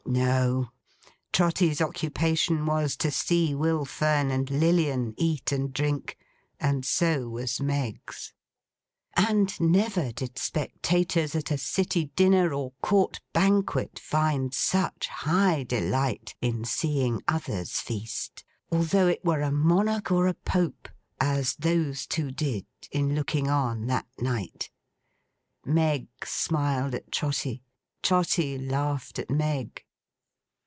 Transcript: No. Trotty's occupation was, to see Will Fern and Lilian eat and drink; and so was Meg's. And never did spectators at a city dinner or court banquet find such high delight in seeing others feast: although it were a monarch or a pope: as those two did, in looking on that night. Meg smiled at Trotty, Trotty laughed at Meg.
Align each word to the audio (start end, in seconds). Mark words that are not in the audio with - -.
No. 0.07 0.71
Trotty's 1.31 1.79
occupation 1.79 2.65
was, 2.65 2.97
to 2.97 3.11
see 3.11 3.55
Will 3.55 3.85
Fern 3.85 4.29
and 4.29 4.49
Lilian 4.49 5.13
eat 5.15 5.53
and 5.53 5.71
drink; 5.71 6.17
and 6.59 6.83
so 6.85 7.29
was 7.29 7.61
Meg's. 7.61 8.33
And 9.13 9.57
never 9.61 10.11
did 10.11 10.37
spectators 10.37 11.33
at 11.33 11.49
a 11.49 11.57
city 11.57 12.05
dinner 12.17 12.53
or 12.53 12.71
court 12.81 13.21
banquet 13.31 13.99
find 13.99 14.53
such 14.53 15.07
high 15.07 15.63
delight 15.63 16.35
in 16.41 16.65
seeing 16.65 17.21
others 17.29 17.79
feast: 17.79 18.43
although 18.69 19.07
it 19.07 19.23
were 19.23 19.41
a 19.41 19.51
monarch 19.51 20.11
or 20.11 20.27
a 20.27 20.33
pope: 20.33 20.89
as 21.21 21.55
those 21.55 22.05
two 22.05 22.31
did, 22.31 22.65
in 22.91 23.15
looking 23.15 23.47
on 23.49 23.85
that 23.87 24.07
night. 24.19 24.71
Meg 25.63 26.09
smiled 26.25 26.93
at 26.95 27.11
Trotty, 27.13 27.63
Trotty 28.03 28.57
laughed 28.57 29.17
at 29.17 29.29
Meg. 29.29 29.85